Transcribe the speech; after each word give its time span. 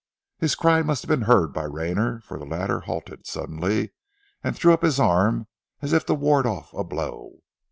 His 0.39 0.55
cry 0.55 0.81
must 0.81 1.03
have 1.03 1.09
been 1.09 1.27
heard 1.27 1.53
by 1.53 1.65
Rayner, 1.65 2.21
for 2.21 2.39
the 2.39 2.43
latter 2.45 2.79
halted 2.79 3.27
suddenly, 3.27 3.93
and 4.43 4.55
threw 4.55 4.73
up 4.73 4.81
his 4.81 4.99
arm 4.99 5.45
as 5.83 5.93
if 5.93 6.07
to 6.07 6.15
ward 6.15 6.47
off 6.47 6.73
a 6.73 6.83
blow. 6.83 7.43